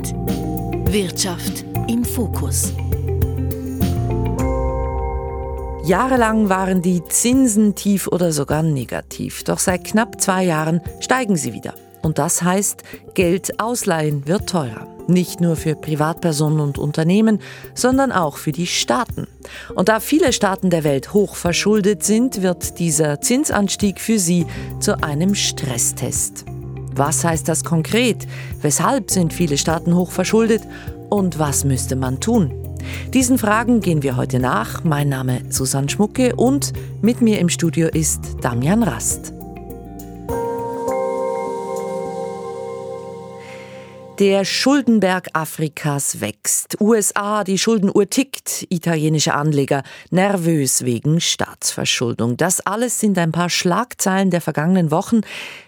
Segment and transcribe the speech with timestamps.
[0.00, 0.14] Akzent.
[0.92, 2.72] Wirtschaft im Fokus.
[5.84, 9.44] Jahrelang waren die Zinsen tief oder sogar negativ.
[9.44, 11.74] Doch seit knapp zwei Jahren steigen sie wieder.
[12.02, 12.82] Und das heißt,
[13.14, 14.86] Geld ausleihen wird teurer.
[15.06, 17.40] Nicht nur für Privatpersonen und Unternehmen,
[17.74, 19.26] sondern auch für die Staaten.
[19.74, 24.46] Und da viele Staaten der Welt hoch verschuldet sind, wird dieser Zinsanstieg für sie
[24.78, 26.44] zu einem Stresstest.
[27.00, 28.28] Was heißt das konkret?
[28.60, 30.60] Weshalb sind viele Staaten hoch verschuldet?
[31.08, 32.52] Und was müsste man tun?
[33.14, 34.84] Diesen Fragen gehen wir heute nach.
[34.84, 39.32] Mein Name ist Susanne Schmucke und mit mir im Studio ist Damian Rast.
[44.20, 46.78] Der Schuldenberg Afrikas wächst.
[46.78, 48.66] USA, die Schuldenuhr tickt.
[48.68, 52.36] Italienische Anleger nervös wegen Staatsverschuldung.
[52.36, 55.22] Das alles sind ein paar Schlagzeilen der vergangenen Wochen.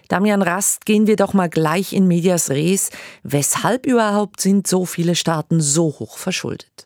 [0.07, 2.91] Damian Rast, gehen wir doch mal gleich in Medias Res.
[3.23, 6.85] Weshalb überhaupt sind so viele Staaten so hoch verschuldet?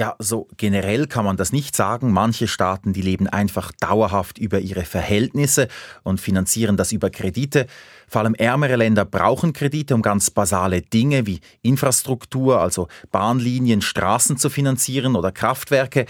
[0.00, 2.10] Ja, so generell kann man das nicht sagen.
[2.10, 5.68] Manche Staaten, die leben einfach dauerhaft über ihre Verhältnisse
[6.04, 7.66] und finanzieren das über Kredite.
[8.08, 14.38] Vor allem ärmere Länder brauchen Kredite, um ganz basale Dinge wie Infrastruktur, also Bahnlinien, Straßen
[14.38, 16.06] zu finanzieren oder Kraftwerke.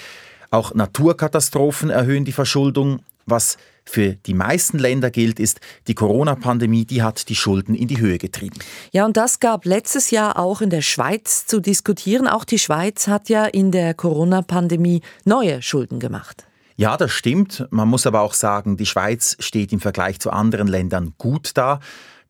[0.52, 3.00] Auch Naturkatastrophen erhöhen die Verschuldung.
[3.26, 3.58] Was
[3.90, 8.18] für die meisten Länder gilt, ist, die Corona-Pandemie, die hat die Schulden in die Höhe
[8.18, 8.58] getrieben.
[8.92, 12.26] Ja, und das gab letztes Jahr auch in der Schweiz zu diskutieren.
[12.28, 16.46] Auch die Schweiz hat ja in der Corona-Pandemie neue Schulden gemacht.
[16.76, 17.66] Ja, das stimmt.
[17.70, 21.80] Man muss aber auch sagen, die Schweiz steht im Vergleich zu anderen Ländern gut da.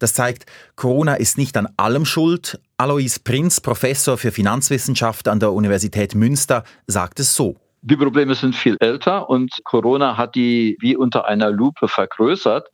[0.00, 2.58] Das zeigt, Corona ist nicht an allem schuld.
[2.78, 7.56] Alois Prinz, Professor für Finanzwissenschaft an der Universität Münster, sagt es so.
[7.82, 12.68] Die Probleme sind viel älter und Corona hat die wie unter einer Lupe vergrößert.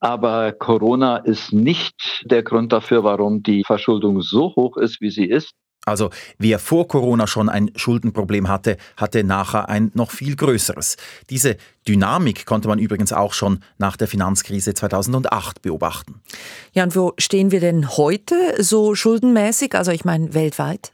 [0.00, 5.24] Aber Corona ist nicht der Grund dafür, warum die Verschuldung so hoch ist, wie sie
[5.24, 5.54] ist.
[5.86, 10.96] Also wer vor Corona schon ein Schuldenproblem hatte, hatte nachher ein noch viel größeres.
[11.30, 16.22] Diese Dynamik konnte man übrigens auch schon nach der Finanzkrise 2008 beobachten.
[16.72, 20.92] Ja, und wo stehen wir denn heute so schuldenmäßig, also ich meine weltweit?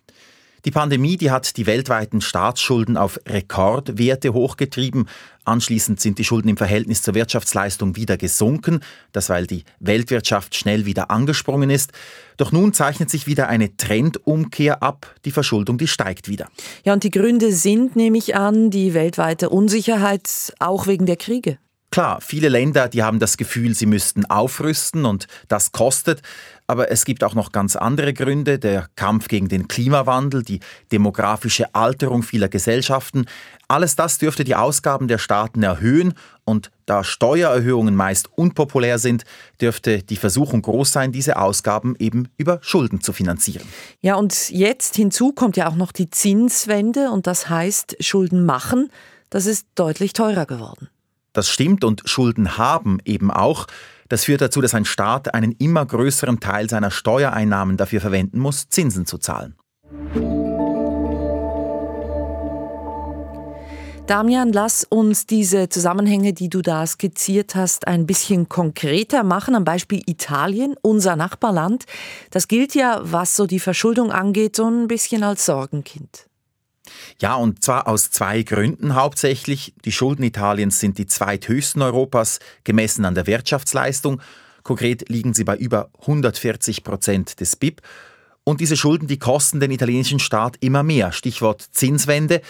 [0.67, 5.09] Die Pandemie, die hat die weltweiten Staatsschulden auf Rekordwerte hochgetrieben.
[5.45, 8.81] Anschließend sind die Schulden im Verhältnis zur Wirtschaftsleistung wieder gesunken,
[9.13, 11.93] das weil die Weltwirtschaft schnell wieder angesprungen ist.
[12.37, 15.15] Doch nun zeichnet sich wieder eine Trendumkehr ab.
[15.25, 16.49] Die Verschuldung, die steigt wieder.
[16.85, 21.59] Ja, und die Gründe sind, nehme ich an, die weltweite Unsicherheit, auch wegen der Kriege.
[21.91, 26.23] Klar, viele Länder, die haben das Gefühl, sie müssten aufrüsten und das kostet.
[26.69, 28.61] Aber es gibt auch noch ganz andere Gründe.
[28.61, 30.61] Der Kampf gegen den Klimawandel, die
[30.93, 33.25] demografische Alterung vieler Gesellschaften.
[33.67, 36.15] Alles das dürfte die Ausgaben der Staaten erhöhen.
[36.45, 39.25] Und da Steuererhöhungen meist unpopulär sind,
[39.61, 43.67] dürfte die Versuchung groß sein, diese Ausgaben eben über Schulden zu finanzieren.
[44.01, 48.93] Ja, und jetzt hinzu kommt ja auch noch die Zinswende und das heißt Schulden machen.
[49.29, 50.89] Das ist deutlich teurer geworden.
[51.33, 53.67] Das stimmt und Schulden haben eben auch.
[54.09, 58.69] Das führt dazu, dass ein Staat einen immer größeren Teil seiner Steuereinnahmen dafür verwenden muss,
[58.69, 59.55] Zinsen zu zahlen.
[64.11, 69.55] Damian, lass uns diese Zusammenhänge, die du da skizziert hast, ein bisschen konkreter machen.
[69.55, 71.85] Am Beispiel Italien, unser Nachbarland.
[72.33, 76.30] Das gilt ja, was so die Verschuldung angeht, so ein bisschen als Sorgenkind.
[77.21, 79.75] Ja, und zwar aus zwei Gründen hauptsächlich.
[79.85, 84.21] Die Schulden Italiens sind die zweithöchsten Europas, gemessen an der Wirtschaftsleistung.
[84.63, 87.81] Konkret liegen sie bei über 140 Prozent des BIP.
[88.45, 91.13] Und diese Schulden, die kosten den italienischen Staat immer mehr.
[91.13, 92.41] Stichwort Zinswende.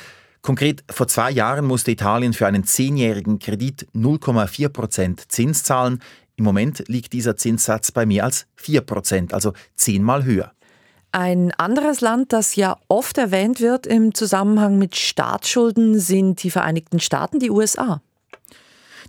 [0.43, 6.01] Konkret vor zwei Jahren musste Italien für einen zehnjährigen Kredit 0,4 Prozent Zins zahlen.
[6.37, 10.53] Im Moment liegt dieser Zinssatz bei mehr als 4 Prozent, also zehnmal höher.
[11.13, 17.01] Ein anderes Land, das ja oft erwähnt wird im Zusammenhang mit Staatsschulden, sind die Vereinigten
[17.01, 18.01] Staaten, die USA.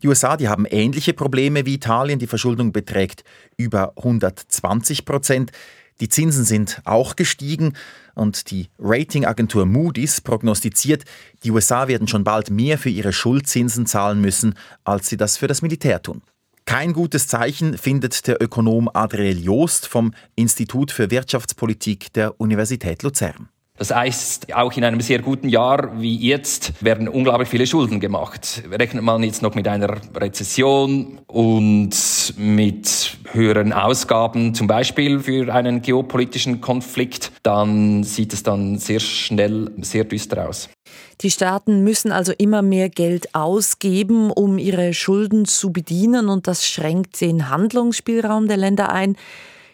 [0.01, 2.17] Die USA, die haben ähnliche Probleme wie Italien.
[2.17, 3.23] Die Verschuldung beträgt
[3.55, 5.51] über 120 Prozent.
[5.99, 7.73] Die Zinsen sind auch gestiegen
[8.15, 11.03] und die Ratingagentur Moody's prognostiziert,
[11.43, 15.47] die USA werden schon bald mehr für ihre Schuldzinsen zahlen müssen, als sie das für
[15.47, 16.23] das Militär tun.
[16.65, 23.49] Kein gutes Zeichen findet der Ökonom Adriel Joost vom Institut für Wirtschaftspolitik der Universität Luzern.
[23.81, 28.61] Das heißt, auch in einem sehr guten Jahr wie jetzt werden unglaublich viele Schulden gemacht.
[28.69, 31.95] Rechnet man jetzt noch mit einer Rezession und
[32.37, 39.71] mit höheren Ausgaben, zum Beispiel für einen geopolitischen Konflikt, dann sieht es dann sehr schnell
[39.81, 40.69] sehr düster aus.
[41.21, 46.67] Die Staaten müssen also immer mehr Geld ausgeben, um ihre Schulden zu bedienen und das
[46.67, 49.15] schränkt den Handlungsspielraum der Länder ein.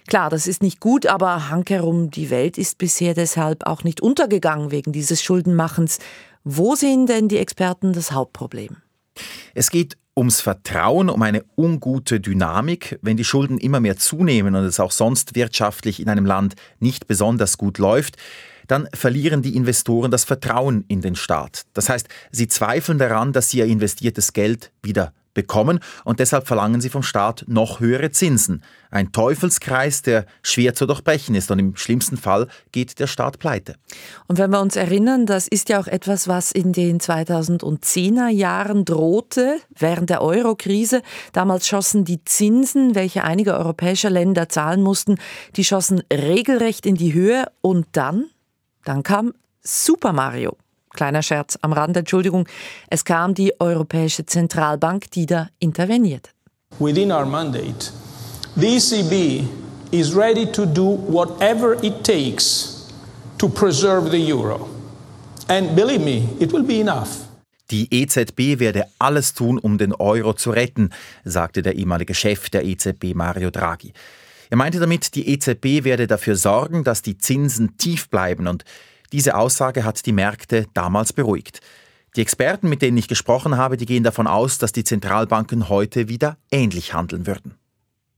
[0.08, 4.72] Klar, das ist nicht gut, aber hankerum, die Welt ist bisher deshalb auch nicht untergegangen
[4.72, 6.00] wegen dieses Schuldenmachens.
[6.44, 8.78] Wo sehen denn die Experten das Hauptproblem?
[9.54, 13.00] Es geht ums Vertrauen, um eine ungute Dynamik.
[13.02, 17.08] Wenn die Schulden immer mehr zunehmen und es auch sonst wirtschaftlich in einem Land nicht
[17.08, 18.18] besonders gut läuft,
[18.68, 21.64] dann verlieren die Investoren das Vertrauen in den Staat.
[21.74, 26.82] Das heißt, sie zweifeln daran, dass sie ihr investiertes Geld wieder bekommen und deshalb verlangen
[26.82, 28.64] sie vom Staat noch höhere Zinsen.
[28.90, 33.76] Ein Teufelskreis, der schwer zu durchbrechen ist und im schlimmsten Fall geht der Staat pleite.
[34.28, 38.84] Und wenn wir uns erinnern, das ist ja auch etwas, was in den 2010er Jahren
[38.84, 41.04] drohte, während der Eurokrise.
[41.34, 45.18] Damals schossen die Zinsen, welche einige europäische Länder zahlen mussten,
[45.56, 48.26] die schossen regelrecht in die Höhe und dann,
[48.88, 50.58] dann kam Super Mario.
[50.92, 52.48] Kleiner Scherz am Rand, Entschuldigung.
[52.90, 56.32] Es kam die Europäische Zentralbank, die da interveniert.
[56.80, 57.92] Within our mandate,
[58.56, 59.48] the ECB
[59.92, 62.88] is ready to do whatever it takes
[63.38, 64.70] to preserve the euro.
[65.48, 67.28] And believe me, it will be enough.
[67.70, 70.92] Die EZB werde alles tun, um den Euro zu retten,
[71.26, 73.94] sagte der ehemalige Chef der EZB Mario Draghi.
[74.50, 78.64] Er meinte damit, die EZB werde dafür sorgen, dass die Zinsen tief bleiben und
[79.14, 81.62] diese Aussage hat die Märkte damals beruhigt.
[82.16, 86.10] Die Experten, mit denen ich gesprochen habe, die gehen davon aus, dass die Zentralbanken heute
[86.10, 87.56] wieder ähnlich handeln würden.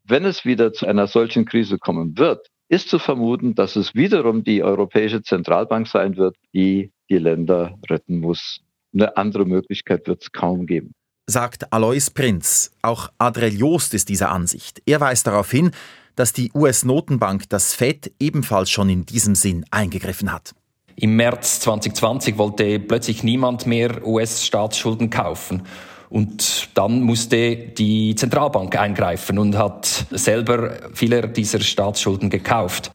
[0.05, 4.43] Wenn es wieder zu einer solchen Krise kommen wird, ist zu vermuten, dass es wiederum
[4.43, 8.61] die Europäische Zentralbank sein wird, die die Länder retten muss.
[8.93, 10.93] Eine andere Möglichkeit wird es kaum geben.
[11.27, 12.71] Sagt Alois Prinz.
[12.81, 14.81] Auch Adrel Joost ist dieser Ansicht.
[14.85, 15.71] Er weist darauf hin,
[16.19, 20.53] dass die US-Notenbank, das Fed, ebenfalls schon in diesem Sinn eingegriffen hat.
[20.97, 25.61] Im März 2020 wollte plötzlich niemand mehr US-Staatsschulden kaufen.
[26.09, 32.91] Und dann musste die Zentralbank eingreifen und hat selber viele dieser Staatsschulden gekauft.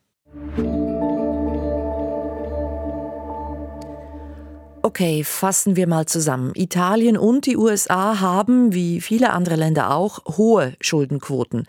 [4.82, 6.53] Okay, fassen wir mal zusammen.
[6.55, 11.67] Italien und die USA haben, wie viele andere Länder auch, hohe Schuldenquoten.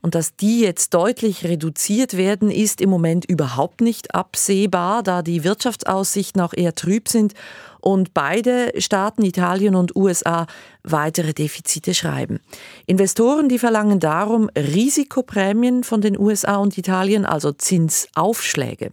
[0.00, 5.42] Und dass die jetzt deutlich reduziert werden, ist im Moment überhaupt nicht absehbar, da die
[5.44, 7.34] Wirtschaftsaussichten auch eher trüb sind
[7.80, 10.46] und beide Staaten, Italien und USA,
[10.82, 12.40] weitere Defizite schreiben.
[12.86, 18.92] Investoren, die verlangen darum Risikoprämien von den USA und Italien, also Zinsaufschläge.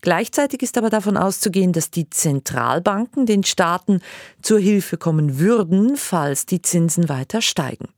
[0.00, 4.00] Gleichzeitig ist aber davon auszugehen, dass die Zentralbanken den Staaten
[4.40, 7.88] zur Hilfe kommen würden, falls die Zinsen weiter steigen.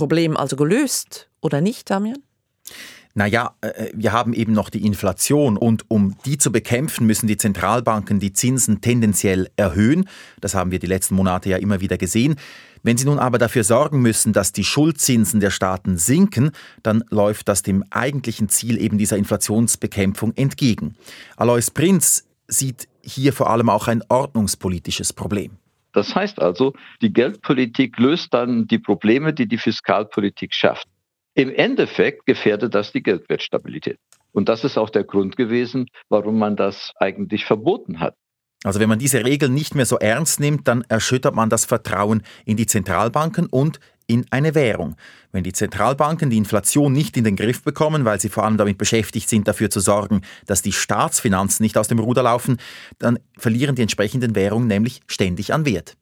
[0.00, 2.22] Problem also gelöst, oder nicht, Damian?
[3.12, 7.36] Naja, äh, wir haben eben noch die Inflation und um die zu bekämpfen, müssen die
[7.36, 10.08] Zentralbanken die Zinsen tendenziell erhöhen.
[10.40, 12.36] Das haben wir die letzten Monate ja immer wieder gesehen.
[12.82, 16.52] Wenn sie nun aber dafür sorgen müssen, dass die Schuldzinsen der Staaten sinken,
[16.82, 20.96] dann läuft das dem eigentlichen Ziel eben dieser Inflationsbekämpfung entgegen.
[21.36, 25.59] Alois Prinz sieht hier vor allem auch ein ordnungspolitisches Problem.
[25.92, 26.72] Das heißt also,
[27.02, 30.86] die Geldpolitik löst dann die Probleme, die die Fiskalpolitik schafft.
[31.34, 33.98] Im Endeffekt gefährdet das die Geldwertstabilität.
[34.32, 38.14] Und das ist auch der Grund gewesen, warum man das eigentlich verboten hat.
[38.62, 42.22] Also wenn man diese Regeln nicht mehr so ernst nimmt, dann erschüttert man das Vertrauen
[42.44, 43.80] in die Zentralbanken und
[44.10, 44.96] in eine Währung.
[45.32, 48.76] Wenn die Zentralbanken die Inflation nicht in den Griff bekommen, weil sie vor allem damit
[48.76, 52.58] beschäftigt sind, dafür zu sorgen, dass die Staatsfinanzen nicht aus dem Ruder laufen,
[52.98, 55.96] dann verlieren die entsprechenden Währungen nämlich ständig an Wert.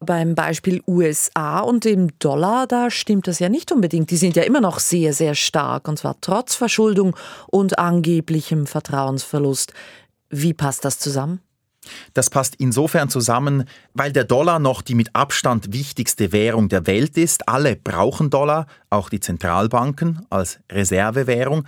[0.00, 4.10] Beim Beispiel USA und dem Dollar, da stimmt das ja nicht unbedingt.
[4.10, 9.72] Die sind ja immer noch sehr, sehr stark, und zwar trotz Verschuldung und angeblichem Vertrauensverlust.
[10.28, 11.40] Wie passt das zusammen?
[12.14, 13.64] Das passt insofern zusammen,
[13.94, 17.48] weil der Dollar noch die mit Abstand wichtigste Währung der Welt ist.
[17.48, 21.66] Alle brauchen Dollar, auch die Zentralbanken als Reservewährung.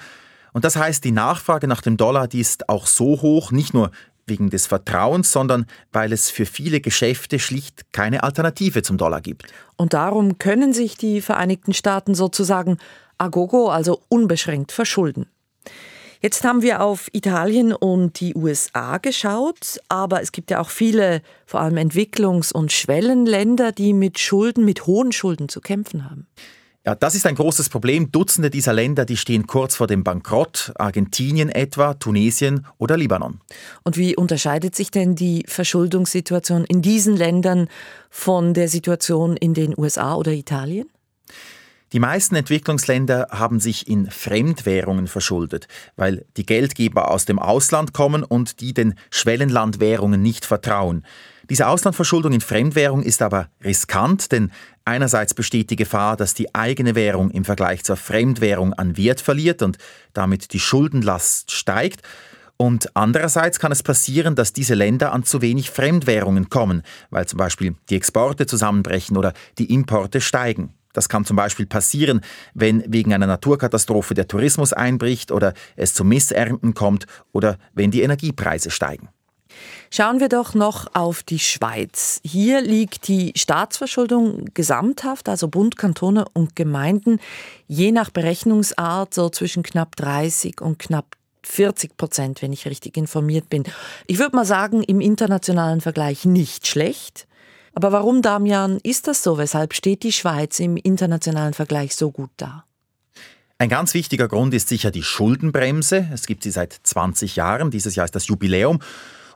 [0.52, 3.90] Und das heißt, die Nachfrage nach dem Dollar, die ist auch so hoch, nicht nur
[4.28, 9.52] wegen des Vertrauens, sondern weil es für viele Geschäfte schlicht keine Alternative zum Dollar gibt.
[9.76, 12.78] Und darum können sich die Vereinigten Staaten sozusagen
[13.16, 15.26] agogo, also unbeschränkt verschulden.
[16.20, 21.22] Jetzt haben wir auf Italien und die USA geschaut, aber es gibt ja auch viele,
[21.46, 26.26] vor allem Entwicklungs- und Schwellenländer, die mit Schulden, mit hohen Schulden zu kämpfen haben.
[26.84, 28.10] Ja, das ist ein großes Problem.
[28.10, 30.72] Dutzende dieser Länder, die stehen kurz vor dem Bankrott.
[30.76, 33.40] Argentinien etwa, Tunesien oder Libanon.
[33.84, 37.68] Und wie unterscheidet sich denn die Verschuldungssituation in diesen Ländern
[38.10, 40.88] von der Situation in den USA oder Italien?
[41.92, 48.24] Die meisten Entwicklungsländer haben sich in Fremdwährungen verschuldet, weil die Geldgeber aus dem Ausland kommen
[48.24, 51.06] und die den Schwellenlandwährungen nicht vertrauen.
[51.48, 54.50] Diese Auslandverschuldung in Fremdwährung ist aber riskant, denn
[54.84, 59.62] einerseits besteht die Gefahr, dass die eigene Währung im Vergleich zur Fremdwährung an Wert verliert
[59.62, 59.78] und
[60.12, 62.02] damit die Schuldenlast steigt.
[62.58, 67.38] Und andererseits kann es passieren, dass diese Länder an zu wenig Fremdwährungen kommen, weil zum
[67.38, 70.74] Beispiel die Exporte zusammenbrechen oder die Importe steigen.
[70.92, 72.22] Das kann zum Beispiel passieren,
[72.54, 78.02] wenn wegen einer Naturkatastrophe der Tourismus einbricht oder es zu Missernten kommt oder wenn die
[78.02, 79.08] Energiepreise steigen.
[79.90, 82.20] Schauen wir doch noch auf die Schweiz.
[82.22, 87.20] Hier liegt die Staatsverschuldung gesamthaft, also Bund, Kantone und Gemeinden,
[87.66, 93.48] je nach Berechnungsart so zwischen knapp 30 und knapp 40 Prozent, wenn ich richtig informiert
[93.48, 93.64] bin.
[94.06, 97.27] Ich würde mal sagen, im internationalen Vergleich nicht schlecht.
[97.78, 99.38] Aber warum, Damian, ist das so?
[99.38, 102.64] Weshalb steht die Schweiz im internationalen Vergleich so gut da?
[103.56, 106.08] Ein ganz wichtiger Grund ist sicher die Schuldenbremse.
[106.12, 107.70] Es gibt sie seit 20 Jahren.
[107.70, 108.80] Dieses Jahr ist das Jubiläum.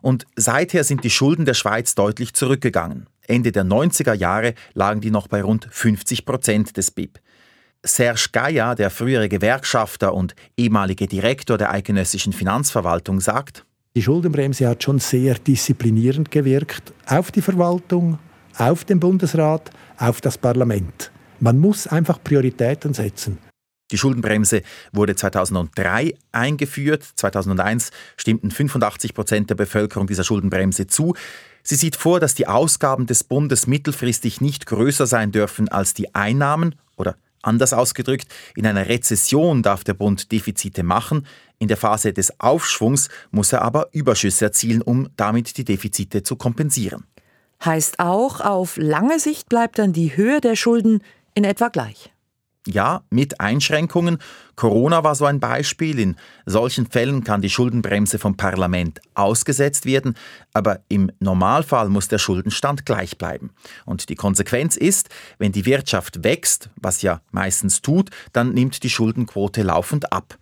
[0.01, 3.07] Und seither sind die Schulden der Schweiz deutlich zurückgegangen.
[3.29, 7.21] Ende der 90er Jahre lagen die noch bei rund 50 Prozent des BIP.
[7.85, 14.83] Serge Gaia, der frühere Gewerkschafter und ehemalige Direktor der eidgenössischen Finanzverwaltung, sagt, die Schuldenbremse hat
[14.83, 18.19] schon sehr disziplinierend gewirkt auf die Verwaltung,
[18.59, 21.11] auf den Bundesrat, auf das Parlament.
[21.41, 23.39] Man muss einfach Prioritäten setzen.
[23.91, 27.05] Die Schuldenbremse wurde 2003 eingeführt.
[27.17, 31.15] 2001 stimmten 85 Prozent der Bevölkerung dieser Schuldenbremse zu.
[31.63, 36.15] Sie sieht vor, dass die Ausgaben des Bundes mittelfristig nicht größer sein dürfen als die
[36.15, 41.27] Einnahmen oder anders ausgedrückt, in einer Rezession darf der Bund Defizite machen,
[41.59, 46.37] in der Phase des Aufschwungs muss er aber Überschüsse erzielen, um damit die Defizite zu
[46.37, 47.05] kompensieren.
[47.65, 51.03] Heißt auch, auf lange Sicht bleibt dann die Höhe der Schulden
[51.35, 52.13] in etwa gleich.
[52.67, 54.19] Ja, mit Einschränkungen.
[54.55, 55.99] Corona war so ein Beispiel.
[55.99, 56.17] In
[56.47, 60.15] solchen Fällen kann die Schuldenbremse vom Parlament ausgesetzt werden,
[60.53, 63.51] aber im Normalfall muss der Schuldenstand gleich bleiben.
[63.85, 68.91] Und die Konsequenz ist, wenn die Wirtschaft wächst, was ja meistens tut, dann nimmt die
[68.91, 70.39] Schuldenquote laufend ab.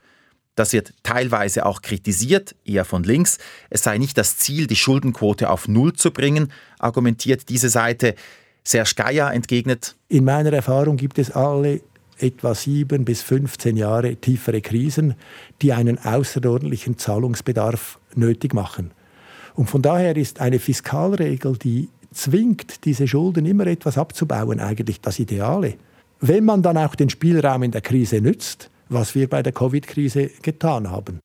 [0.56, 3.38] Das wird teilweise auch kritisiert, eher von links.
[3.70, 8.14] Es sei nicht das Ziel, die Schuldenquote auf Null zu bringen, argumentiert diese Seite.
[8.62, 11.80] Serge Geier entgegnet, In meiner Erfahrung gibt es alle
[12.18, 15.14] etwa sieben bis 15 Jahre tiefere Krisen,
[15.62, 18.90] die einen außerordentlichen Zahlungsbedarf nötig machen.
[19.54, 25.18] Und von daher ist eine Fiskalregel, die zwingt, diese Schulden immer etwas abzubauen, eigentlich das
[25.18, 25.74] Ideale.
[26.20, 30.30] Wenn man dann auch den Spielraum in der Krise nützt, was wir bei der Covid-Krise
[30.42, 31.20] getan haben.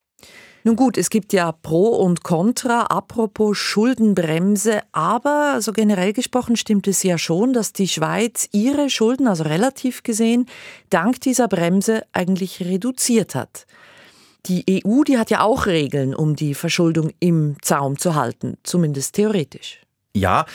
[0.63, 6.87] Nun gut, es gibt ja Pro und Contra, apropos Schuldenbremse, aber so generell gesprochen stimmt
[6.87, 10.47] es ja schon, dass die Schweiz ihre Schulden, also relativ gesehen,
[10.89, 13.67] dank dieser Bremse eigentlich reduziert hat.
[14.47, 19.13] Die EU, die hat ja auch Regeln, um die Verschuldung im Zaum zu halten, zumindest
[19.13, 19.81] theoretisch.
[20.15, 20.47] Ja,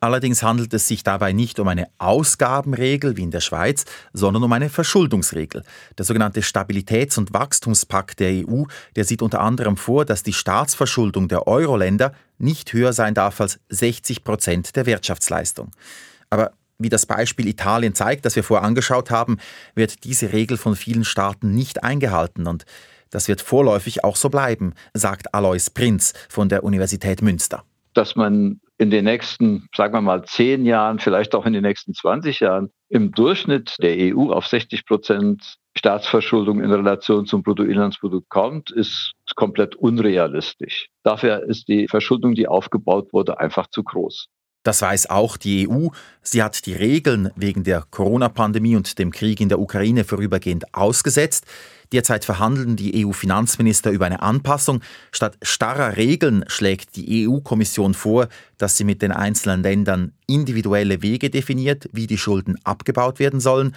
[0.00, 4.52] Allerdings handelt es sich dabei nicht um eine Ausgabenregel wie in der Schweiz, sondern um
[4.52, 5.64] eine Verschuldungsregel.
[5.96, 11.28] Der sogenannte Stabilitäts- und Wachstumspakt der EU, der sieht unter anderem vor, dass die Staatsverschuldung
[11.28, 15.70] der Euro-Länder nicht höher sein darf als 60 Prozent der Wirtschaftsleistung.
[16.28, 19.38] Aber wie das Beispiel Italien zeigt, das wir vorher angeschaut haben,
[19.74, 22.66] wird diese Regel von vielen Staaten nicht eingehalten und
[23.10, 27.64] das wird vorläufig auch so bleiben, sagt Alois Prinz von der Universität Münster.
[27.94, 31.94] Dass man in den nächsten, sagen wir mal, zehn Jahren, vielleicht auch in den nächsten
[31.94, 38.70] 20 Jahren im Durchschnitt der EU auf 60 Prozent Staatsverschuldung in Relation zum Bruttoinlandsprodukt kommt,
[38.70, 40.88] ist komplett unrealistisch.
[41.02, 44.28] Dafür ist die Verschuldung, die aufgebaut wurde, einfach zu groß.
[44.66, 45.90] Das weiß auch die EU.
[46.22, 51.46] Sie hat die Regeln wegen der Corona-Pandemie und dem Krieg in der Ukraine vorübergehend ausgesetzt.
[51.92, 54.80] Derzeit verhandeln die EU-Finanzminister über eine Anpassung.
[55.12, 58.26] Statt starrer Regeln schlägt die EU-Kommission vor,
[58.58, 63.72] dass sie mit den einzelnen Ländern individuelle Wege definiert, wie die Schulden abgebaut werden sollen.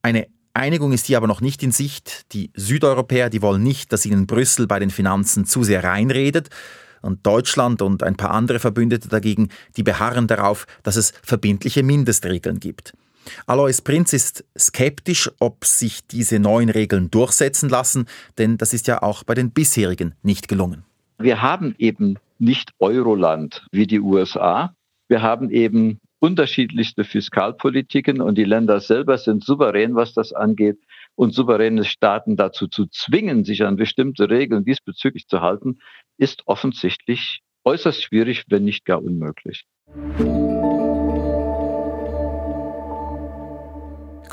[0.00, 2.32] Eine Einigung ist hier aber noch nicht in Sicht.
[2.32, 6.48] Die Südeuropäer, die wollen nicht, dass ihnen Brüssel bei den Finanzen zu sehr reinredet.
[7.04, 12.60] Und Deutschland und ein paar andere Verbündete dagegen, die beharren darauf, dass es verbindliche Mindestregeln
[12.60, 12.94] gibt.
[13.46, 18.06] Alois Prinz ist skeptisch, ob sich diese neuen Regeln durchsetzen lassen,
[18.38, 20.84] denn das ist ja auch bei den bisherigen nicht gelungen.
[21.18, 24.74] Wir haben eben nicht Euroland wie die USA.
[25.08, 30.78] Wir haben eben unterschiedlichste Fiskalpolitiken und die Länder selber sind souverän, was das angeht.
[31.16, 35.78] Und souveräne Staaten dazu zu zwingen, sich an bestimmte Regeln diesbezüglich zu halten,
[36.18, 39.64] ist offensichtlich äußerst schwierig, wenn nicht gar unmöglich.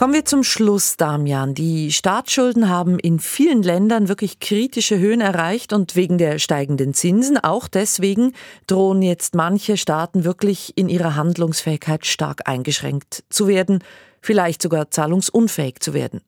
[0.01, 1.53] Kommen wir zum Schluss, Damian.
[1.53, 7.38] Die Staatsschulden haben in vielen Ländern wirklich kritische Höhen erreicht und wegen der steigenden Zinsen,
[7.38, 8.33] auch deswegen,
[8.65, 13.83] drohen jetzt manche Staaten wirklich in ihrer Handlungsfähigkeit stark eingeschränkt zu werden,
[14.21, 16.21] vielleicht sogar zahlungsunfähig zu werden.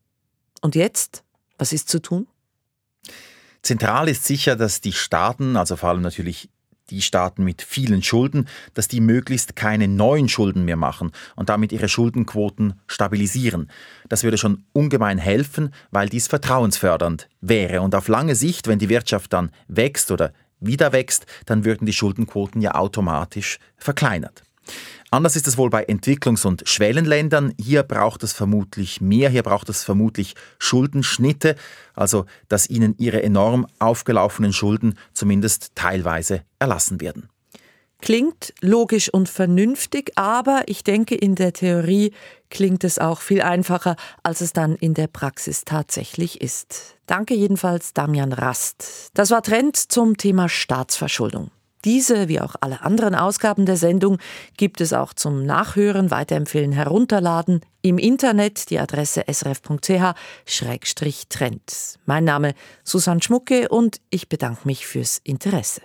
[0.64, 1.24] Und jetzt?
[1.58, 2.26] Was ist zu tun?
[3.62, 6.50] Zentral ist sicher, dass die Staaten, also vor allem natürlich
[6.90, 11.74] die Staaten mit vielen Schulden, dass die möglichst keine neuen Schulden mehr machen und damit
[11.74, 13.70] ihre Schuldenquoten stabilisieren.
[14.08, 17.82] Das würde schon ungemein helfen, weil dies vertrauensfördernd wäre.
[17.82, 21.94] Und auf lange Sicht, wenn die Wirtschaft dann wächst oder wieder wächst, dann würden die
[21.94, 24.44] Schuldenquoten ja automatisch verkleinert.
[25.14, 27.54] Anders ist es wohl bei Entwicklungs- und Schwellenländern.
[27.62, 31.56] Hier braucht es vermutlich mehr, hier braucht es vermutlich Schuldenschnitte,
[31.94, 37.30] also dass ihnen ihre enorm aufgelaufenen Schulden zumindest teilweise erlassen werden.
[38.02, 42.12] Klingt logisch und vernünftig, aber ich denke, in der Theorie
[42.50, 46.96] klingt es auch viel einfacher, als es dann in der Praxis tatsächlich ist.
[47.06, 49.12] Danke jedenfalls, Damian Rast.
[49.14, 51.52] Das war Trend zum Thema Staatsverschuldung.
[51.86, 54.18] Diese, wie auch alle anderen Ausgaben der Sendung,
[54.58, 60.00] gibt es auch zum Nachhören, Weiterempfehlen, Herunterladen im Internet, die Adresse srf.ch-trend.
[62.06, 65.82] Mein Name Susanne Schmucke und ich bedanke mich fürs Interesse.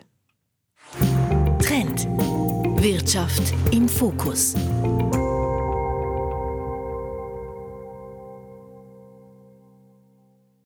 [1.61, 2.07] Trend.
[2.81, 4.55] Wirtschaft im Fokus.